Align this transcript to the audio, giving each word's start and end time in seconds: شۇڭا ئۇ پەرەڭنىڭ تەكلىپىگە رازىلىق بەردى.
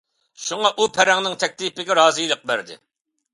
شۇڭا 0.45 0.71
ئۇ 0.83 0.87
پەرەڭنىڭ 0.95 1.35
تەكلىپىگە 1.43 1.99
رازىلىق 2.01 2.43
بەردى. 2.53 2.81